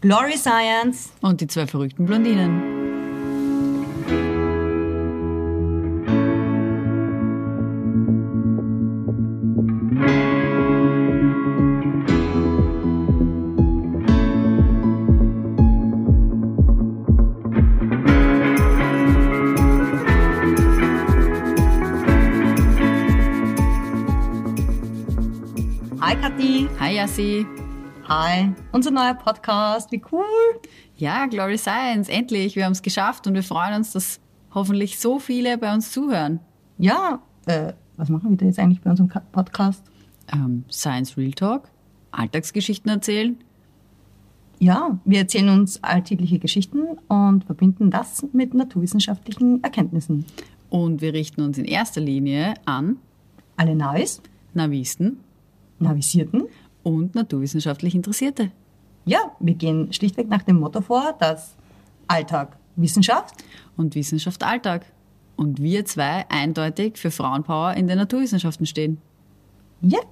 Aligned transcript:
Glory 0.00 0.38
Science 0.38 1.12
und 1.20 1.42
die 1.42 1.46
zwei 1.46 1.66
verrückten 1.66 2.06
Blondinen. 2.06 2.62
Hi 26.00 26.16
Kathi. 26.16 26.70
Hi 26.78 26.94
Yassi. 26.96 27.46
Hi. 28.10 28.52
Unser 28.72 28.90
neuer 28.90 29.14
Podcast. 29.14 29.92
Wie 29.92 30.02
cool. 30.10 30.24
Ja, 30.96 31.26
Glory 31.26 31.56
Science, 31.56 32.08
endlich. 32.08 32.56
Wir 32.56 32.64
haben 32.64 32.72
es 32.72 32.82
geschafft 32.82 33.28
und 33.28 33.34
wir 33.34 33.44
freuen 33.44 33.72
uns, 33.72 33.92
dass 33.92 34.18
hoffentlich 34.52 34.98
so 34.98 35.20
viele 35.20 35.56
bei 35.58 35.72
uns 35.72 35.92
zuhören. 35.92 36.40
Ja, 36.76 37.22
äh, 37.46 37.72
was 37.96 38.08
machen 38.08 38.30
wir 38.30 38.36
da 38.36 38.46
jetzt 38.46 38.58
eigentlich 38.58 38.80
bei 38.80 38.90
unserem 38.90 39.10
Podcast? 39.30 39.84
Ähm, 40.32 40.64
Science 40.68 41.16
Real 41.16 41.30
Talk, 41.30 41.70
Alltagsgeschichten 42.10 42.90
erzählen. 42.90 43.38
Ja, 44.58 44.98
wir 45.04 45.20
erzählen 45.20 45.50
uns 45.50 45.80
alltägliche 45.84 46.40
Geschichten 46.40 46.98
und 47.06 47.44
verbinden 47.44 47.92
das 47.92 48.26
mit 48.32 48.54
naturwissenschaftlichen 48.54 49.62
Erkenntnissen. 49.62 50.24
Und 50.68 51.00
wir 51.00 51.14
richten 51.14 51.42
uns 51.42 51.58
in 51.58 51.64
erster 51.64 52.00
Linie 52.00 52.54
an 52.64 52.96
Alle 53.56 53.76
Navis, 53.76 54.20
Navisten 54.52 55.20
Navisierten. 55.80 56.44
Und 56.82 57.14
naturwissenschaftlich 57.14 57.94
Interessierte. 57.94 58.50
Ja, 59.04 59.18
wir 59.40 59.54
gehen 59.54 59.92
schlichtweg 59.92 60.28
nach 60.28 60.42
dem 60.42 60.60
Motto 60.60 60.80
vor, 60.80 61.14
dass 61.18 61.56
Alltag 62.06 62.56
Wissenschaft 62.76 63.34
Und 63.76 63.94
Wissenschaft 63.94 64.42
Alltag. 64.42 64.86
Und 65.36 65.60
wir 65.62 65.84
zwei 65.84 66.28
eindeutig 66.28 66.98
für 66.98 67.10
Frauenpower 67.10 67.74
in 67.74 67.86
den 67.86 67.98
Naturwissenschaften 67.98 68.66
stehen. 68.66 68.98
Yep. 69.82 70.06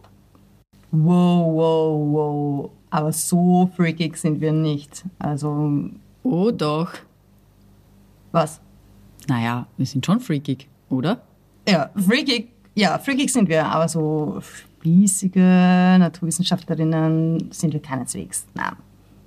Wow, 0.91 1.55
wow, 1.55 2.13
wow. 2.13 2.71
Aber 2.91 3.13
so 3.13 3.71
freakig 3.77 4.17
sind 4.17 4.41
wir 4.41 4.53
nicht. 4.53 5.05
Also, 5.19 5.91
Oh 6.23 6.51
doch. 6.51 6.93
was? 8.33 8.61
Naja, 9.29 9.67
wir 9.77 9.87
sind 9.87 10.05
schon 10.05 10.21
freakig, 10.21 10.69
oder? 10.91 11.23
Ja, 11.69 11.91
freakig. 11.97 12.51
Ja, 12.75 12.99
freakig 12.99 13.33
sind 13.33 13.49
wir, 13.49 13.67
aber 13.67 13.89
so 13.89 14.41
spießige 14.89 15.97
Naturwissenschaftlerinnen 15.99 17.51
sind 17.51 17.73
wir 17.75 17.81
keineswegs. 17.81 18.47
Nein. 18.55 18.73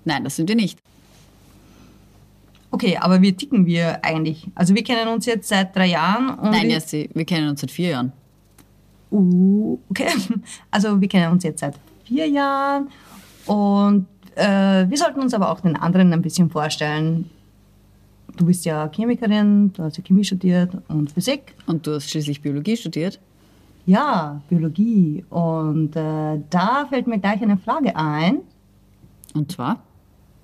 Nein, 0.05 0.23
das 0.23 0.35
sind 0.35 0.49
wir 0.49 0.55
nicht. 0.55 0.79
Okay, 2.71 2.97
aber 2.99 3.21
wie 3.21 3.33
ticken 3.33 3.65
wir 3.65 4.03
eigentlich? 4.03 4.47
Also 4.55 4.73
wir 4.73 4.83
kennen 4.83 5.07
uns 5.09 5.25
jetzt 5.25 5.49
seit 5.49 5.75
drei 5.75 5.87
Jahren. 5.87 6.29
Und 6.39 6.51
Nein, 6.51 6.69
wir, 6.69 7.09
wir 7.13 7.25
kennen 7.25 7.49
uns 7.49 7.61
seit 7.61 7.69
vier 7.69 7.89
Jahren. 7.89 8.11
Uh, 9.11 9.77
okay. 9.89 10.07
Also 10.71 10.99
wir 10.99 11.07
kennen 11.07 11.31
uns 11.31 11.43
jetzt 11.43 11.59
seit 11.59 11.75
vier 12.05 12.27
Jahren 12.27 12.87
und 13.45 14.07
äh, 14.35 14.89
wir 14.89 14.97
sollten 14.97 15.19
uns 15.19 15.33
aber 15.33 15.51
auch 15.51 15.59
den 15.59 15.75
anderen 15.75 16.13
ein 16.13 16.21
bisschen 16.21 16.49
vorstellen. 16.49 17.29
Du 18.37 18.45
bist 18.45 18.65
ja 18.65 18.89
Chemikerin, 18.89 19.73
du 19.73 19.83
hast 19.83 19.97
ja 19.97 20.03
Chemie 20.03 20.23
studiert 20.23 20.71
und 20.87 21.11
Physik. 21.11 21.53
Und 21.67 21.85
du 21.85 21.95
hast 21.95 22.09
schließlich 22.09 22.41
Biologie 22.41 22.77
studiert. 22.77 23.19
Ja, 23.85 24.41
Biologie. 24.49 25.25
Und 25.29 25.95
äh, 25.95 26.39
da 26.49 26.85
fällt 26.89 27.07
mir 27.07 27.19
gleich 27.19 27.41
eine 27.41 27.57
Frage 27.57 27.95
ein. 27.95 28.39
Und 29.33 29.51
zwar? 29.51 29.81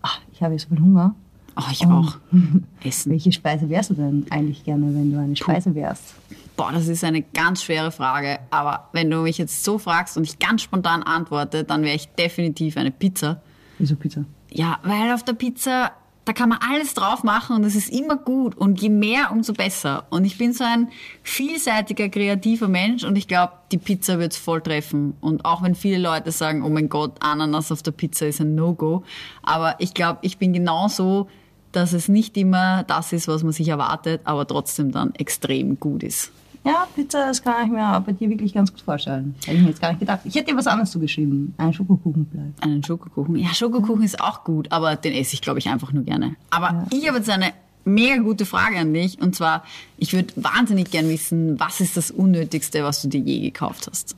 Ach, 0.02 0.20
ich 0.32 0.42
habe 0.42 0.54
jetzt 0.54 0.64
so 0.64 0.70
viel 0.70 0.84
Hunger. 0.84 1.16
Oh, 1.56 1.64
ich 1.72 1.86
auch. 1.86 2.18
Essen. 2.84 3.12
Welche 3.12 3.32
Speise 3.32 3.70
wärst 3.70 3.90
du 3.90 3.96
denn 3.96 4.26
eigentlich 4.30 4.64
gerne, 4.64 4.86
wenn 4.94 5.12
du 5.12 5.20
eine 5.20 5.36
Speise 5.36 5.74
wärst? 5.74 6.16
Boah, 6.56 6.72
das 6.72 6.88
ist 6.88 7.04
eine 7.04 7.22
ganz 7.22 7.64
schwere 7.64 7.92
Frage. 7.92 8.40
Aber 8.52 8.90
wenn 8.94 9.10
du 9.10 9.22
mich 9.22 9.38
jetzt 9.38 9.64
so 9.64 9.78
fragst 9.78 10.18
und 10.18 10.24
ich 10.24 10.40
ganz 10.40 10.62
spontan 10.62 11.04
antworte, 11.04 11.64
dann 11.64 11.84
wäre 11.84 11.96
ich 11.96 12.08
definitiv 12.10 12.78
eine 12.78 12.92
Pizza. 12.92 13.42
Wieso 13.80 13.96
Pizza? 13.96 14.26
Ja, 14.52 14.80
weil 14.84 15.14
auf 15.14 15.24
der 15.24 15.34
Pizza, 15.34 15.92
da 16.28 16.34
kann 16.34 16.50
man 16.50 16.60
alles 16.62 16.94
drauf 16.94 17.24
machen 17.24 17.56
und 17.56 17.64
es 17.64 17.76
ist 17.76 17.90
immer 17.90 18.18
gut. 18.18 18.56
Und 18.58 18.82
je 18.82 18.90
mehr, 18.90 19.32
umso 19.32 19.54
besser. 19.54 20.06
Und 20.10 20.26
ich 20.26 20.38
bin 20.38 20.52
so 20.52 20.66
ein 20.66 20.90
vielseitiger, 21.24 22.10
kreativer 22.10 22.68
Mensch 22.68 23.06
und 23.06 23.16
ich 23.16 23.30
glaube, 23.30 23.54
die 23.72 23.78
Pizza 23.78 24.20
wird's 24.20 24.36
voll 24.36 24.62
treffen. 24.62 25.16
Und 25.22 25.46
auch 25.46 25.64
wenn 25.64 25.74
viele 25.74 26.00
Leute 26.00 26.32
sagen, 26.32 26.64
oh 26.64 26.70
mein 26.70 26.90
Gott, 26.90 27.14
Ananas 27.22 27.72
auf 27.72 27.82
der 27.82 27.92
Pizza 27.92 28.28
ist 28.28 28.42
ein 28.42 28.56
No-Go. 28.56 29.04
Aber 29.42 29.76
ich 29.80 29.94
glaube, 29.94 30.20
ich 30.22 30.38
bin 30.38 30.52
genauso, 30.52 31.30
dass 31.72 31.94
es 31.94 32.10
nicht 32.10 32.36
immer 32.36 32.84
das 32.84 33.14
ist, 33.14 33.30
was 33.30 33.44
man 33.44 33.54
sich 33.54 33.70
erwartet, 33.70 34.20
aber 34.26 34.46
trotzdem 34.46 34.92
dann 34.92 35.16
extrem 35.16 35.80
gut 35.80 36.04
ist. 36.04 36.34
Ja, 36.64 36.88
Pizza, 36.96 37.28
das 37.28 37.42
kann 37.42 37.66
ich 37.66 37.72
mir 37.72 38.04
bei 38.06 38.12
dir 38.12 38.30
wirklich 38.30 38.54
ganz 38.54 38.72
gut 38.72 38.82
vorstellen. 38.82 39.36
Hätte 39.46 39.58
ich 39.58 39.64
mir 39.64 39.70
jetzt 39.70 39.82
gar 39.82 39.90
nicht 39.90 40.00
gedacht. 40.00 40.22
Ich 40.26 40.36
hätte 40.36 40.52
dir 40.52 40.58
was 40.58 40.68
anderes 40.68 40.92
zugeschrieben. 40.92 41.54
Ein 41.58 41.74
Schokokuchen 41.74 42.28
vielleicht. 42.30 42.64
Einen 42.64 42.84
Schokokuchen. 42.84 43.36
Ja, 43.38 43.54
Schokokuchen 43.54 44.04
ist 44.04 44.20
auch 44.20 44.44
gut, 44.44 44.72
aber 44.72 44.96
den 44.96 45.14
esse 45.14 45.34
ich, 45.34 45.42
glaube 45.42 45.60
ich, 45.60 45.70
einfach 45.70 45.94
nur 45.94 46.04
gerne. 46.04 46.36
Aber 46.50 46.86
ich 46.92 47.08
habe 47.08 47.18
jetzt 47.18 47.30
eine 47.30 47.54
mega 47.88 48.18
gute 48.18 48.46
Frage 48.46 48.78
an 48.78 48.94
dich. 48.94 49.20
Und 49.20 49.36
zwar, 49.36 49.64
ich 49.98 50.14
würde 50.14 50.34
wahnsinnig 50.36 50.92
gern 50.92 51.10
wissen, 51.10 51.60
was 51.60 51.80
ist 51.80 51.98
das 51.98 52.12
Unnötigste, 52.12 52.84
was 52.84 53.02
du 53.02 53.08
dir 53.08 53.22
je 53.22 53.40
gekauft 53.40 53.88
hast? 53.90 54.16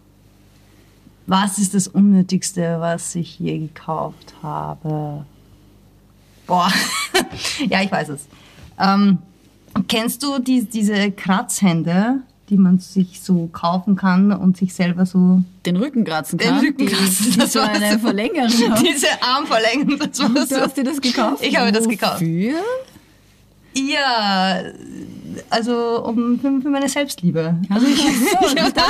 Was 1.27 1.59
ist 1.59 1.75
das 1.75 1.87
Unnötigste, 1.87 2.77
was 2.79 3.13
ich 3.13 3.39
je 3.39 3.59
gekauft 3.59 4.33
habe? 4.41 5.25
Boah, 6.47 6.71
ja, 7.69 7.83
ich 7.83 7.91
weiß 7.91 8.09
es. 8.09 8.27
Ähm, 8.79 9.19
kennst 9.87 10.23
du 10.23 10.39
die, 10.39 10.65
diese 10.65 11.11
Kratzhände, 11.11 12.21
die 12.49 12.57
man 12.57 12.79
sich 12.79 13.21
so 13.21 13.47
kaufen 13.51 13.95
kann 13.95 14.31
und 14.31 14.57
sich 14.57 14.73
selber 14.73 15.05
so 15.05 15.41
Den 15.65 15.77
Rücken 15.77 16.03
kratzen 16.03 16.37
Den 16.39 16.49
kann? 16.49 16.59
Rücken 16.59 16.85
kratzen, 16.87 17.35
das 17.37 17.53
so 17.53 17.59
war 17.59 17.69
eine 17.69 17.93
so- 17.93 17.99
Verlängerung 17.99 18.49
diese 18.83 19.07
Arm 19.21 19.45
verlängern? 19.45 19.97
Das 19.99 20.19
war 20.19 20.29
Du 20.29 20.45
so. 20.45 20.61
hast 20.61 20.75
dir 20.77 20.83
das 20.83 20.99
gekauft? 21.01 21.43
Ich 21.45 21.55
habe 21.55 21.71
das 21.71 21.87
gekauft. 21.87 22.21
Wofür? 22.21 22.55
Ja, 23.75 24.61
also 25.51 26.03
um, 26.03 26.39
für, 26.39 26.59
für 26.61 26.69
meine 26.69 26.89
Selbstliebe. 26.89 27.55
Also 27.69 27.85
ich, 27.85 28.03
ich 28.55 28.61
hab 28.61 28.73
da, 28.73 28.81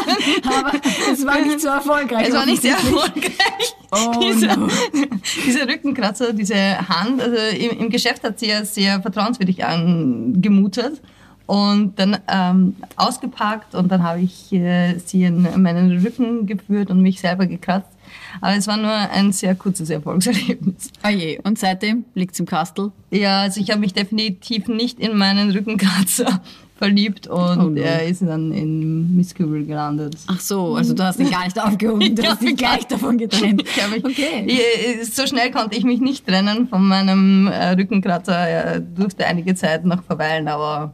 Aber 0.58 0.72
es 1.12 1.26
war 1.26 1.40
nicht 1.42 1.60
so 1.60 1.68
erfolgreich. 1.68 2.30
es 2.30 2.34
war 2.34 2.46
nicht 2.46 2.62
sehr 2.62 2.76
erfolgreich. 2.76 3.76
Oh 3.92 4.20
dieser, 4.24 4.56
no. 4.56 4.68
dieser 5.46 5.68
Rückenkratzer, 5.68 6.32
diese 6.34 6.56
Hand, 6.88 7.22
also 7.22 7.36
im, 7.58 7.78
im 7.78 7.90
Geschäft 7.90 8.24
hat 8.24 8.40
sie 8.40 8.48
ja 8.48 8.64
sehr 8.64 9.02
vertrauenswürdig 9.02 9.66
angemutet 9.66 11.02
und 11.50 11.98
dann 11.98 12.18
ähm, 12.28 12.76
ausgepackt 12.96 13.74
und 13.74 13.92
dann 13.92 14.04
habe 14.04 14.22
ich 14.22 14.54
äh, 14.54 15.00
sie 15.04 15.24
in 15.24 15.42
meinen 15.62 16.00
Rücken 16.06 16.46
geführt 16.46 16.92
und 16.92 17.02
mich 17.02 17.20
selber 17.20 17.48
gekratzt. 17.48 17.90
Aber 18.42 18.56
es 18.56 18.68
war 18.68 18.78
nur 18.78 18.92
ein 18.92 19.32
sehr 19.32 19.56
kurzes 19.56 19.90
Erfolgserlebnis. 19.90 20.92
Oh 21.04 21.10
je, 21.10 21.40
und 21.44 21.58
seitdem 21.58 22.06
liegt's 22.14 22.40
im 22.40 22.46
Kastel. 22.46 22.92
Ja, 23.10 23.42
also 23.42 23.60
ich 23.62 23.72
habe 23.72 23.80
mich 23.80 23.94
definitiv 23.94 24.68
nicht 24.68 25.00
in 25.00 25.18
meinen 25.18 25.50
Rückenkratzer 25.50 26.40
verliebt 26.78 27.26
und 27.28 27.58
Oh 27.60 27.70
no. 27.70 27.82
er 27.82 28.06
ist 28.06 28.22
dann 28.22 28.52
in 28.52 29.16
Misskübel 29.16 29.66
gelandet. 29.66 30.18
Ach 30.28 30.40
so, 30.40 30.76
also 30.76 30.94
du 30.94 31.04
hast 31.04 31.20
ihn 31.20 31.32
gar 31.32 31.46
nicht 31.46 31.60
aufgehoben, 31.64 32.16
du 32.16 32.24
hast 32.24 32.42
ihn 32.44 32.56
gleich 32.56 32.86
davon 32.88 33.18
getrennt. 33.18 33.64
Ich 33.64 34.06
Okay. 34.06 34.46
Ich- 34.46 35.14
So 35.16 35.26
schnell 35.26 35.50
konnte 35.52 35.76
ich 35.78 35.84
mich 35.84 36.00
nicht 36.00 36.28
trennen 36.28 36.68
von 36.68 36.88
meinem 36.88 37.48
äh, 37.48 37.72
Rückenkratzer. 37.72 38.36
Er 38.38 38.80
durfte 38.80 39.26
einige 39.26 39.56
Zeit 39.56 39.84
noch 39.84 40.04
verweilen, 40.04 40.48
aber 40.48 40.94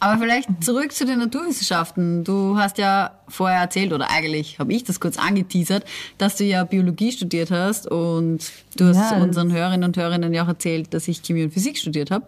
Aber 0.00 0.18
vielleicht 0.20 0.62
zurück 0.62 0.92
zu 0.92 1.06
den 1.06 1.18
Naturwissenschaften. 1.18 2.24
Du 2.24 2.56
hast 2.58 2.78
ja 2.78 3.12
vorher 3.28 3.60
erzählt, 3.60 3.92
oder 3.92 4.10
eigentlich 4.10 4.58
habe 4.58 4.72
ich 4.72 4.84
das 4.84 5.00
kurz 5.00 5.16
angeteasert, 5.18 5.84
dass 6.18 6.36
du 6.36 6.44
ja 6.44 6.64
Biologie 6.64 7.12
studiert 7.12 7.50
hast 7.50 7.86
und 7.86 8.50
du 8.76 8.84
hast 8.86 8.96
Ja, 8.96 9.10
das- 9.14 9.22
unseren 9.22 9.52
Hörerinnen 9.52 9.84
und 9.88 9.96
Hörerinnen 9.96 10.32
ja 10.34 10.44
auch 10.44 10.48
erzählt, 10.48 10.92
dass 10.94 11.08
ich 11.08 11.22
Chemie 11.22 11.44
und 11.44 11.52
Physik 11.52 11.78
studiert 11.78 12.10
habe. 12.10 12.26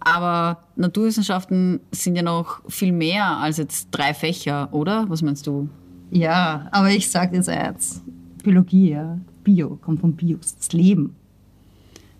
Aber 0.00 0.62
Naturwissenschaften 0.76 1.80
sind 1.92 2.16
ja 2.16 2.22
noch 2.22 2.60
viel 2.68 2.92
mehr 2.92 3.24
als 3.38 3.56
jetzt 3.58 3.88
drei 3.92 4.14
Fächer, 4.14 4.68
oder? 4.72 5.04
Was 5.08 5.22
meinst 5.22 5.46
du? 5.46 5.68
ja, 6.10 6.68
aber 6.72 6.90
ich 6.90 7.10
sage 7.10 7.36
jetzt 7.36 7.48
eins. 7.48 8.02
Biologie, 8.42 8.90
ja. 8.90 9.18
Bio, 9.44 9.78
kommt 9.82 10.00
von 10.00 10.12
Bios, 10.14 10.56
das 10.56 10.72
Leben. 10.72 11.14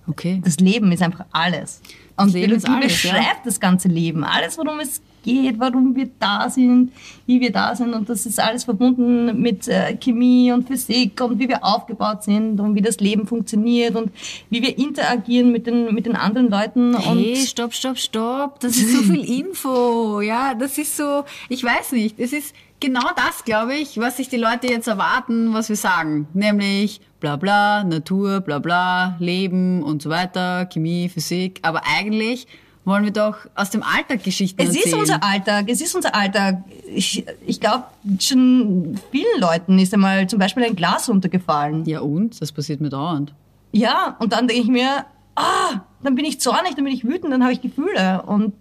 Okay. 0.08 0.40
Das 0.44 0.56
Leben 0.56 0.90
ist 0.92 1.02
einfach 1.02 1.24
alles. 1.32 1.80
Und 2.16 2.32
Leben 2.32 2.52
ist 2.54 2.64
Biologie 2.64 2.84
alles, 2.84 3.02
ja. 3.02 3.12
beschreibt 3.12 3.46
das 3.46 3.60
ganze 3.60 3.88
Leben. 3.88 4.24
Alles, 4.24 4.58
worum 4.58 4.80
es 4.80 5.00
geht, 5.22 5.58
warum 5.58 5.94
wir 5.94 6.10
da 6.18 6.50
sind, 6.50 6.92
wie 7.26 7.40
wir 7.40 7.52
da 7.52 7.74
sind. 7.74 7.94
Und 7.94 8.08
das 8.08 8.26
ist 8.26 8.40
alles 8.40 8.64
verbunden 8.64 9.40
mit 9.40 9.68
äh, 9.68 9.96
Chemie 9.96 10.52
und 10.52 10.66
Physik 10.66 11.20
und 11.20 11.38
wie 11.38 11.48
wir 11.48 11.64
aufgebaut 11.64 12.24
sind 12.24 12.58
und 12.60 12.74
wie 12.74 12.82
das 12.82 12.98
Leben 12.98 13.26
funktioniert 13.26 13.94
und 13.94 14.10
wie 14.50 14.62
wir 14.62 14.76
interagieren 14.76 15.52
mit 15.52 15.66
den, 15.66 15.94
mit 15.94 16.06
den 16.06 16.16
anderen 16.16 16.50
Leuten. 16.50 16.96
Hey, 16.98 17.36
stopp, 17.36 17.72
stopp, 17.72 17.98
stopp. 17.98 18.60
Das 18.60 18.76
ist 18.76 18.92
so 18.92 19.02
viel 19.02 19.24
Info. 19.24 20.20
Ja, 20.20 20.54
das 20.54 20.78
ist 20.78 20.96
so, 20.96 21.24
ich 21.48 21.62
weiß 21.62 21.92
nicht. 21.92 22.18
Es 22.18 22.32
ist 22.32 22.54
genau 22.82 23.08
das, 23.16 23.44
glaube 23.44 23.74
ich, 23.76 23.98
was 23.98 24.18
sich 24.18 24.28
die 24.28 24.36
Leute 24.36 24.66
jetzt 24.66 24.88
erwarten, 24.88 25.54
was 25.54 25.68
wir 25.68 25.76
sagen. 25.76 26.26
Nämlich 26.34 27.00
bla 27.20 27.36
bla, 27.36 27.84
Natur, 27.84 28.40
bla 28.40 28.58
bla, 28.58 29.16
Leben 29.20 29.82
und 29.82 30.02
so 30.02 30.10
weiter, 30.10 30.66
Chemie, 30.66 31.08
Physik. 31.08 31.60
Aber 31.62 31.82
eigentlich 31.96 32.46
wollen 32.84 33.04
wir 33.04 33.12
doch 33.12 33.36
aus 33.54 33.70
dem 33.70 33.84
Alltag 33.84 34.24
Geschichten 34.24 34.60
Es 34.60 34.74
erzählen. 34.74 34.86
ist 34.86 34.94
unser 34.94 35.22
Alltag, 35.24 35.66
es 35.68 35.80
ist 35.80 35.94
unser 35.94 36.14
Alltag. 36.14 36.64
Ich, 36.92 37.24
ich 37.46 37.60
glaube, 37.60 37.84
schon 38.18 38.98
vielen 39.12 39.40
Leuten 39.40 39.78
ist 39.78 39.94
einmal 39.94 40.26
zum 40.26 40.40
Beispiel 40.40 40.64
ein 40.64 40.74
Glas 40.74 41.08
runtergefallen. 41.08 41.84
ja 41.86 42.00
und? 42.00 42.42
Das 42.42 42.50
passiert 42.50 42.80
mir 42.80 42.90
dauernd. 42.90 43.32
Ja, 43.70 44.16
und 44.18 44.32
dann 44.32 44.48
denke 44.48 44.62
ich 44.64 44.68
mir, 44.68 45.06
ah, 45.36 45.80
dann 46.02 46.16
bin 46.16 46.24
ich 46.24 46.40
zornig, 46.40 46.74
dann 46.74 46.84
bin 46.84 46.92
ich 46.92 47.04
wütend, 47.04 47.32
dann 47.32 47.42
habe 47.44 47.52
ich 47.52 47.62
Gefühle. 47.62 48.22
Und 48.26 48.52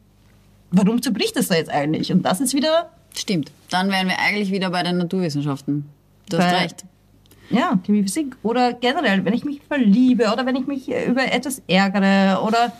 warum 0.69 1.01
zerbricht 1.01 1.35
das 1.35 1.47
da 1.47 1.55
jetzt 1.55 1.71
eigentlich? 1.71 2.11
Und 2.13 2.21
das 2.21 2.39
ist 2.39 2.53
wieder, 2.53 2.91
Stimmt. 3.15 3.51
Dann 3.69 3.89
wären 3.89 4.07
wir 4.07 4.19
eigentlich 4.19 4.51
wieder 4.51 4.69
bei 4.69 4.83
den 4.83 4.97
Naturwissenschaften. 4.97 5.85
Du 6.29 6.37
hast 6.37 6.51
Bei- 6.51 6.57
recht. 6.61 6.85
ja, 7.49 7.77
Chemie, 7.85 8.03
Physik. 8.03 8.35
Oder 8.43 8.73
generell, 8.73 9.23
wenn 9.25 9.33
ich 9.33 9.43
mich 9.45 9.61
verliebe 9.67 10.31
oder 10.31 10.45
wenn 10.45 10.55
ich 10.55 10.67
mich 10.67 10.89
äh, 10.91 11.05
über 11.09 11.31
etwas 11.31 11.61
ärgere 11.67 12.41
oder 12.43 12.71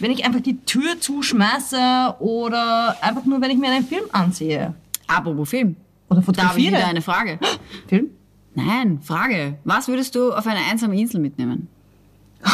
wenn 0.00 0.10
ich 0.10 0.24
einfach 0.24 0.40
die 0.40 0.56
Tür 0.64 0.98
zuschmeiße 1.00 2.16
oder 2.18 2.96
einfach 3.00 3.24
nur, 3.24 3.40
wenn 3.40 3.50
ich 3.50 3.58
mir 3.58 3.70
einen 3.70 3.86
Film 3.86 4.04
ansehe. 4.12 4.74
Apropos 5.06 5.48
Film. 5.50 5.76
Oder 5.76 5.76
Da 6.08 6.14
habe 6.16 6.20
ich 6.20 6.26
fotografiere. 6.26 6.76
wieder 6.76 6.86
eine 6.86 7.02
Frage. 7.02 7.38
Film? 7.88 8.10
Nein, 8.54 9.00
Frage. 9.02 9.58
Was 9.64 9.88
würdest 9.88 10.14
du 10.14 10.32
auf 10.32 10.46
eine 10.46 10.60
einsame 10.70 10.98
Insel 10.98 11.20
mitnehmen? 11.20 11.68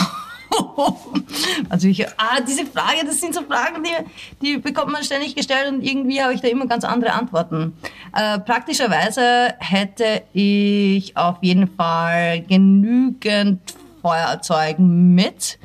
Also 1.68 1.86
ich, 1.88 2.06
ah, 2.18 2.40
diese 2.46 2.66
Frage, 2.66 3.04
das 3.06 3.20
sind 3.20 3.34
so 3.34 3.42
Fragen, 3.42 3.84
die, 3.84 4.44
die 4.46 4.58
bekommt 4.58 4.90
man 4.92 5.04
ständig 5.04 5.34
gestellt 5.36 5.70
und 5.72 5.82
irgendwie 5.82 6.20
habe 6.22 6.34
ich 6.34 6.40
da 6.40 6.48
immer 6.48 6.66
ganz 6.66 6.84
andere 6.84 7.12
Antworten. 7.12 7.72
Äh, 8.14 8.38
praktischerweise 8.40 9.54
hätte 9.58 10.22
ich 10.32 11.16
auf 11.16 11.36
jeden 11.42 11.68
Fall 11.68 12.42
genügend 12.42 13.60
Feuerzeug 14.02 14.78
mit. 14.80 15.58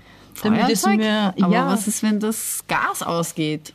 Damit 0.43 0.69
es 0.69 0.81
Feuerzeug? 0.81 0.97
mir, 0.97 1.33
Aber 1.41 1.53
ja, 1.53 1.67
was 1.67 1.87
ist, 1.87 2.03
wenn 2.03 2.19
das 2.19 2.63
Gas 2.67 3.01
ausgeht? 3.01 3.73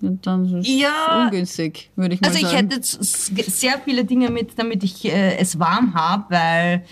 Und 0.00 0.26
dann 0.26 0.58
ist 0.60 0.68
Ja. 0.68 1.24
ungünstig, 1.24 1.90
würde 1.96 2.14
ich 2.14 2.20
mal 2.20 2.28
Also 2.28 2.38
ich 2.40 2.46
sagen. 2.46 2.68
hätte 2.70 2.80
s- 2.80 2.98
s- 3.00 3.32
sehr 3.60 3.78
viele 3.84 4.04
Dinge 4.04 4.30
mit, 4.30 4.58
damit 4.58 4.82
ich 4.84 5.04
äh, 5.04 5.36
es 5.38 5.58
warm 5.58 5.94
habe, 5.94 6.24
weil 6.28 6.84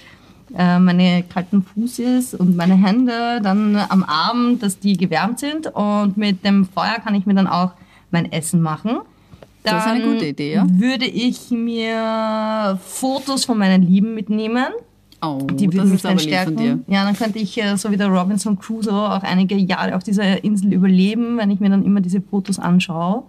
äh, 0.56 0.78
meine 0.78 1.22
kalten 1.22 1.62
Fußes 1.62 2.34
und 2.34 2.56
meine 2.56 2.74
Hände 2.74 3.40
dann 3.42 3.76
am 3.76 4.02
Abend, 4.02 4.62
dass 4.62 4.78
die 4.78 4.96
gewärmt 4.96 5.38
sind 5.38 5.66
und 5.68 6.16
mit 6.16 6.44
dem 6.44 6.66
Feuer 6.66 6.96
kann 7.02 7.14
ich 7.14 7.26
mir 7.26 7.34
dann 7.34 7.46
auch 7.46 7.72
mein 8.10 8.30
Essen 8.32 8.60
machen. 8.60 8.98
Dann 9.62 9.74
Das 9.74 9.86
ist 9.86 9.90
eine 9.92 10.04
gute 10.04 10.26
Idee, 10.26 10.54
ja. 10.54 10.66
Würde 10.68 11.04
ich 11.04 11.50
mir 11.50 12.78
Fotos 12.84 13.44
von 13.44 13.58
meinen 13.58 13.82
Lieben 13.82 14.14
mitnehmen. 14.14 14.66
oh, 15.22 15.46
Die 15.52 15.70
würden 15.72 15.90
mich 15.90 16.02
dann 16.02 16.18
stärken. 16.18 16.84
Ja, 16.88 17.04
dann 17.04 17.14
könnte 17.14 17.38
ich 17.38 17.62
äh, 17.62 17.76
so 17.76 17.90
wie 17.90 17.96
der 17.96 18.08
Robinson 18.08 18.58
Crusoe 18.58 18.92
auch 19.12 19.22
einige 19.22 19.56
Jahre 19.56 19.94
auf 19.94 20.02
dieser 20.02 20.42
Insel 20.42 20.72
überleben, 20.72 21.36
wenn 21.36 21.50
ich 21.50 21.60
mir 21.60 21.68
dann 21.68 21.84
immer 21.84 22.00
diese 22.00 22.22
Fotos 22.22 22.58
anschaue. 22.58 23.24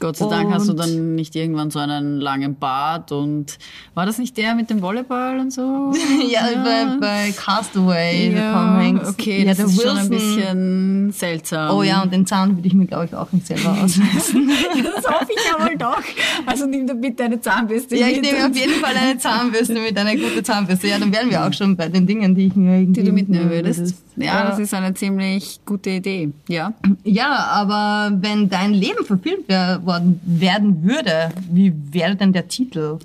Gott 0.00 0.16
sei 0.16 0.26
Dank 0.28 0.52
hast 0.52 0.66
du 0.68 0.72
Und- 0.72 0.80
dann 0.80 1.14
nicht 1.14 1.34
irgendwann 1.36 1.70
so 1.70 1.78
einen 1.78 2.20
langen 2.20 2.56
Bart 2.56 3.12
und 3.12 3.58
war 3.94 4.04
das 4.06 4.18
nicht 4.18 4.36
der 4.36 4.54
mit 4.54 4.68
dem 4.70 4.82
Volleyball 4.82 5.38
und 5.40 5.52
so? 5.52 5.92
Ja, 6.30 6.42
Bei, 6.64 6.96
bei 7.00 7.32
Castaway, 7.36 8.28
Tom 8.30 8.36
ja 8.36 8.74
Hanks. 8.76 9.08
okay, 9.10 9.44
ja, 9.44 9.54
das 9.54 9.58
ist 9.60 9.78
Wilson. 9.78 9.88
schon 9.88 9.98
ein 9.98 10.10
bisschen 10.10 11.12
seltsam. 11.12 11.74
Oh 11.76 11.82
ja, 11.82 12.02
und 12.02 12.12
den 12.12 12.26
Zahn 12.26 12.56
würde 12.56 12.66
ich 12.68 12.74
mir, 12.74 12.86
glaube 12.86 13.06
ich, 13.06 13.14
auch 13.14 13.30
nicht 13.32 13.46
selber 13.46 13.70
ausreißen. 13.82 14.50
das 14.94 15.06
hoffe 15.06 15.28
ich 15.30 15.42
ja 15.50 15.64
wohl 15.64 15.76
doch. 15.76 16.02
Also 16.46 16.66
nimm 16.66 16.86
da 16.86 16.94
bitte 16.94 17.24
eine 17.24 17.40
Zahnbürste 17.40 17.96
ja, 17.96 18.08
ich 18.08 18.20
nehme 18.20 18.46
auf 18.46 18.56
jeden 18.56 18.74
Fall 18.80 18.94
eine 18.96 19.18
Zahnbürste 19.18 19.74
mit, 19.74 19.96
eine 19.98 20.16
gute 20.16 20.42
Zahnbürste. 20.42 20.88
Ja, 20.88 20.98
dann 20.98 21.12
wären 21.12 21.30
wir 21.30 21.46
auch 21.46 21.52
schon 21.52 21.76
bei 21.76 21.88
den 21.88 22.06
Dingen, 22.06 22.34
die 22.34 22.46
ich 22.48 22.56
mir 22.56 22.80
irgendwie 22.80 23.00
die 23.00 23.06
du 23.06 23.12
mitnehmen 23.12 23.50
würdest. 23.50 23.94
Ja, 24.16 24.46
das 24.48 24.58
ist 24.58 24.72
eine 24.72 24.94
ziemlich 24.94 25.60
gute 25.66 25.90
Idee. 25.90 26.30
Ja. 26.48 26.72
Ja, 27.04 27.34
aber 27.52 28.16
wenn 28.20 28.48
dein 28.48 28.72
Leben 28.72 29.04
verfilmt 29.04 29.44
wer- 29.46 29.80
worden 29.86 30.20
werden 30.24 30.82
würde, 30.82 31.30
wie 31.50 31.72
wäre 31.92 32.16
denn 32.16 32.32
der 32.32 32.48
Titel? 32.48 32.98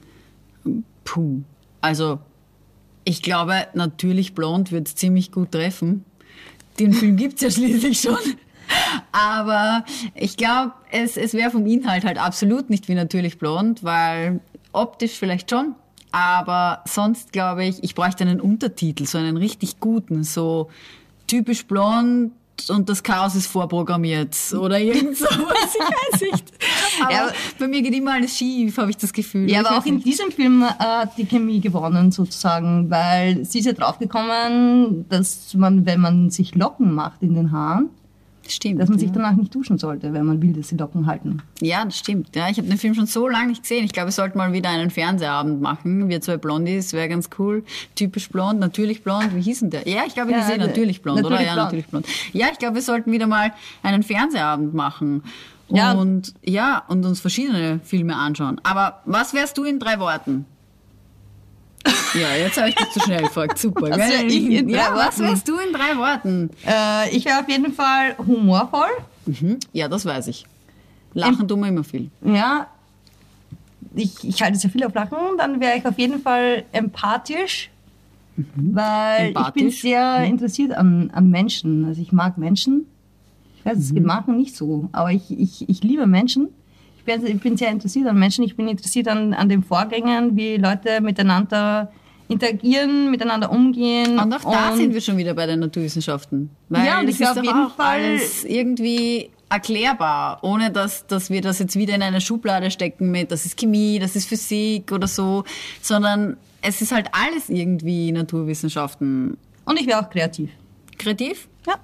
Puh. 1.04 1.42
Also, 1.82 2.20
ich 3.04 3.22
glaube, 3.22 3.68
natürlich 3.74 4.34
blond 4.34 4.72
wird 4.72 4.88
ziemlich 4.88 5.32
gut 5.32 5.52
treffen. 5.52 6.06
Den 6.80 6.94
Film 6.94 7.18
gibt's 7.18 7.42
ja 7.42 7.52
schließlich 7.52 8.00
schon. 8.00 8.18
Aber 9.12 9.84
ich 10.16 10.38
glaube, 10.38 10.74
es, 10.92 11.18
es 11.18 11.34
wäre 11.34 11.52
vom 11.52 11.66
Inhalt 11.66 12.06
halt 12.06 12.18
absolut 12.18 12.70
nicht 12.70 12.88
wie 12.88 12.96
natürlich 12.96 13.38
blond, 13.38 13.84
weil 13.84 14.40
optisch 14.72 15.14
vielleicht 15.14 15.50
schon. 15.50 15.76
Aber 16.12 16.84
sonst 16.86 17.32
glaube 17.32 17.66
ich, 17.66 17.84
ich 17.84 17.96
bräuchte 17.96 18.24
einen 18.24 18.42
Untertitel, 18.42 19.06
so 19.06 19.18
einen 19.18 19.38
richtig 19.38 19.80
guten, 19.80 20.24
so 20.24 20.70
typisch 21.28 21.66
blond 21.66 22.32
und 22.70 22.88
das 22.90 23.02
Chaos 23.04 23.36
ist 23.36 23.48
vorprogrammiert 23.48 24.36
oder 24.54 24.80
irgend 24.80 25.18
sowas, 25.18 25.30
ich 25.74 26.20
weiß 26.20 26.22
nicht. 26.32 26.46
Aber 27.02 27.12
Ja, 27.12 27.32
bei 27.58 27.68
mir 27.68 27.82
geht 27.82 27.94
immer 27.96 28.14
alles 28.14 28.38
schief, 28.38 28.78
habe 28.78 28.90
ich 28.92 28.98
das 28.98 29.14
Gefühl. 29.14 29.50
Ja, 29.50 29.62
aber 29.62 29.78
auch 29.78 29.86
in 29.86 29.96
nicht. 29.96 30.06
diesem 30.06 30.32
Film 30.32 30.62
äh, 30.62 30.68
hat 30.84 31.18
die 31.18 31.26
Chemie 31.26 31.60
gewonnen 31.62 32.12
sozusagen, 32.12 32.90
weil 32.90 33.46
sie 33.46 33.60
ist 33.60 33.66
ja 33.66 33.74
draufgekommen, 33.74 35.06
dass 35.10 35.54
man, 35.54 35.86
wenn 35.86 36.02
man 36.02 36.30
sich 36.30 36.54
Locken 36.56 36.94
macht 36.94 37.22
in 37.22 37.34
den 37.34 37.52
Haaren, 37.52 37.90
Stimmt. 38.48 38.82
dass 38.82 38.90
man 38.90 39.00
sich 39.00 39.10
ja. 39.10 39.14
danach 39.16 39.34
nicht 39.36 39.54
duschen 39.54 39.78
sollte, 39.78 40.12
wenn 40.14 40.26
man 40.26 40.42
will, 40.42 40.54
dass 40.54 40.68
die 40.70 40.76
Locken 40.78 41.06
halten. 41.08 41.42
ja, 41.62 41.86
das 41.86 41.98
stimmt. 41.98 42.36
Ja, 42.36 42.50
ich 42.50 42.58
habe 42.58 42.68
den 42.68 42.78
Film 42.78 42.94
schon 42.96 43.06
so 43.06 43.28
lange 43.28 43.48
nicht 43.48 43.62
gesehen. 43.62 43.86
Ich 43.86 43.94
glaube, 43.94 44.08
wir 44.08 44.12
sollten 44.14 44.38
mal 44.38 44.52
wieder 44.54 44.70
einen 44.70 44.90
Fernsehabend 44.90 45.62
machen. 45.62 46.10
Wir 46.10 46.22
zwei 46.22 46.38
Blondies, 46.38 46.94
wäre 46.94 47.08
ganz 47.08 47.30
cool. 47.40 47.64
Typisch 47.96 48.30
blond, 48.30 48.60
natürlich 48.60 49.04
blond. 49.04 49.36
Wie 49.36 49.42
hieß 49.42 49.60
denn 49.62 49.70
der? 49.70 49.88
Ja, 49.88 50.02
ich 50.06 50.14
glaube, 50.14 50.32
ich 50.32 50.38
Ja, 50.38 50.44
sehe 50.44 50.58
der- 50.58 50.68
natürlich 50.68 51.02
blond, 51.02 51.20
oder? 51.20 51.30
natürlich 51.32 51.48
Ja, 51.48 51.54
blond. 51.54 51.66
natürlich 51.68 51.88
blond. 51.88 52.06
Ja, 52.34 52.48
ich 52.52 52.58
glaube, 52.60 52.76
wir 52.76 52.82
sollten 52.82 53.12
wieder 53.12 53.28
mal 53.28 53.54
einen 53.84 54.04
Fernsehabend 54.04 54.74
machen. 54.74 55.24
Ja. 55.70 55.94
Und 55.94 56.34
ja, 56.44 56.84
und 56.90 57.06
uns 57.06 57.22
verschiedene 57.22 57.80
Filme 57.84 58.16
anschauen. 58.18 58.60
Aber 58.64 59.02
was 59.06 59.34
wärst 59.34 59.58
du 59.58 59.64
in 59.64 59.80
drei 59.80 60.00
Worten? 60.00 60.46
Ja, 62.14 62.36
jetzt 62.36 62.58
habe 62.58 62.70
ich 62.70 62.76
dich 62.76 62.90
zu 62.90 63.00
schnell 63.00 63.22
gefragt. 63.22 63.58
Super. 63.58 63.90
Was 63.90 63.98
wär 63.98 64.28
ja, 64.30 64.96
was 64.96 65.20
wärst 65.20 65.48
du 65.48 65.58
in 65.58 65.74
drei 65.74 65.98
Worten? 65.98 66.50
Äh, 66.66 67.16
ich 67.16 67.26
wäre 67.26 67.40
auf 67.40 67.50
jeden 67.50 67.74
Fall 67.74 68.16
humorvoll. 68.18 68.90
Mhm. 69.26 69.58
Ja, 69.72 69.88
das 69.88 70.06
weiß 70.06 70.28
ich. 70.28 70.46
Lachen 71.14 71.48
tun 71.48 71.60
wir 71.60 71.68
immer 71.68 71.84
viel. 71.84 72.10
Ja, 72.24 72.68
ich, 73.96 74.24
ich 74.24 74.42
halte 74.42 74.58
sehr 74.58 74.70
viel 74.70 74.84
auf 74.84 74.94
Lachen. 74.94 75.18
Dann 75.38 75.60
wäre 75.60 75.78
ich 75.78 75.86
auf 75.86 75.98
jeden 75.98 76.22
Fall 76.22 76.64
empathisch, 76.72 77.70
weil 78.56 79.28
ich 79.28 79.34
bin 79.34 79.38
Empathisch? 79.38 79.82
sehr 79.82 80.24
interessiert 80.24 80.72
an, 80.72 81.12
an 81.14 81.30
Menschen. 81.30 81.86
Also 81.86 82.02
ich 82.02 82.12
mag 82.12 82.38
Menschen. 82.38 82.86
Ich 83.58 83.66
weiß, 83.66 83.78
es 83.78 83.94
geht 83.94 84.06
manchen 84.06 84.38
nicht 84.38 84.56
so, 84.56 84.90
aber 84.92 85.12
ich, 85.12 85.30
ich, 85.30 85.70
ich 85.70 85.84
liebe 85.84 86.08
Menschen. 86.08 86.50
Ich 86.98 87.04
bin, 87.06 87.26
ich 87.26 87.42
bin 87.42 87.58
sehr 87.58 87.70
interessiert 87.70 88.08
an 88.08 88.18
Menschen. 88.18 88.44
Ich 88.44 88.56
bin 88.56 88.68
interessiert 88.68 89.08
an, 89.08 89.34
an 89.34 89.50
den 89.50 89.64
Vorgängen, 89.64 90.36
wie 90.36 90.58
Leute 90.58 91.02
miteinander 91.02 91.92
interagieren, 92.32 93.12
miteinander 93.12 93.52
umgehen. 93.52 94.18
Und 94.20 94.34
auch 94.34 94.52
da 94.52 94.76
sind 94.76 94.94
wir 94.94 95.02
schon 95.02 95.18
wieder 95.18 95.34
bei 95.34 95.46
den 95.46 95.60
Naturwissenschaften. 95.60 96.50
Weil 96.70 96.86
Ja, 96.86 97.00
und 97.00 97.06
ich 97.06 97.12
ist 97.12 97.18
glaub, 97.20 97.36
doch 97.36 97.42
auf 97.42 97.46
jeden 97.48 97.66
auch 97.66 97.76
Fall- 97.76 98.00
alles 98.04 98.44
irgendwie 98.44 99.30
erklärbar, 99.50 100.40
ohne 100.44 100.72
dass, 100.72 101.06
dass 101.08 101.30
wir 101.30 101.42
das 101.42 101.60
jetzt 101.60 101.76
wieder 101.76 101.94
in 101.94 102.02
eine 102.02 102.22
Schublade 102.22 102.72
stecken 102.72 103.12
mit, 103.12 103.32
das 103.32 103.46
ist 103.46 103.58
Chemie, 103.58 104.00
das 104.00 104.16
ist 104.16 104.28
Physik 104.30 104.92
oder 104.94 105.08
so, 105.08 105.44
sondern 105.82 106.38
es 106.62 106.82
ist 106.82 106.92
halt 106.94 107.08
alles 107.12 107.50
irgendwie 107.50 108.12
Naturwissenschaften. 108.12 109.38
Und 109.66 109.80
ich 109.80 109.88
wäre 109.88 110.00
auch 110.00 110.10
kreativ. 110.10 110.52
Kreativ? 110.98 111.48
Ja. 111.68 111.76